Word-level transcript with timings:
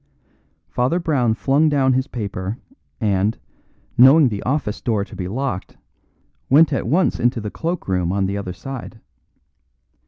Father 0.67 0.99
Brown 0.99 1.35
flung 1.35 1.69
down 1.69 1.93
his 1.93 2.07
paper, 2.07 2.57
and, 2.99 3.37
knowing 3.99 4.29
the 4.29 4.41
office 4.41 4.81
door 4.81 5.05
to 5.05 5.15
be 5.15 5.27
locked, 5.27 5.77
went 6.49 6.73
at 6.73 6.87
once 6.87 7.19
into 7.19 7.39
the 7.39 7.51
cloak 7.51 7.87
room 7.87 8.11
on 8.11 8.25
the 8.25 8.35
other 8.35 8.51
side. 8.51 8.99